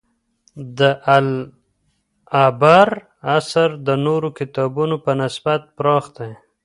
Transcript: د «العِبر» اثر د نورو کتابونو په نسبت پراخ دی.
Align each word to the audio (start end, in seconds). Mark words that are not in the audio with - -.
د 0.77 0.79
«العِبر» 1.17 2.89
اثر 3.37 3.69
د 3.87 3.89
نورو 4.05 4.29
کتابونو 4.39 4.95
په 5.05 5.11
نسبت 5.21 5.61
پراخ 5.77 6.05
دی. 6.17 6.31